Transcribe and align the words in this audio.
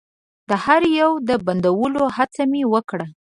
د 0.49 0.51
هر 0.63 0.81
يو 0.99 1.09
د 1.27 1.29
بندولو 1.45 2.03
هڅه 2.17 2.43
مې 2.51 2.63
وکړه. 2.73 3.05